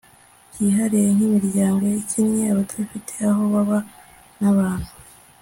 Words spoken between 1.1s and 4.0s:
nk imiryango ikennye abadafite aho baba